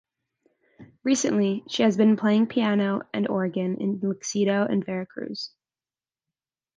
[1.03, 5.51] Recently, she has been playing piano and organ in Luxedo and Vera Cruz.